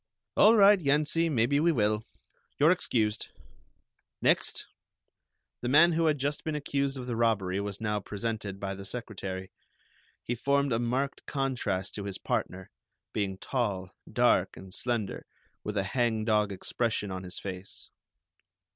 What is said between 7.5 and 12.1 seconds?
was now presented by the secretary. He formed a marked contrast to